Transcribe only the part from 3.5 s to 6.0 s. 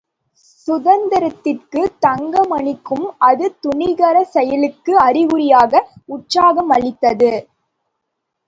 துணிகரச் செயலுக்கு அறிகுறியாக